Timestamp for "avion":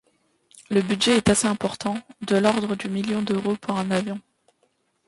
3.91-4.19